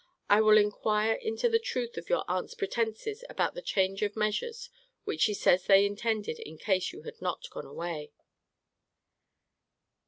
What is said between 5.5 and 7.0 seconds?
they intended in case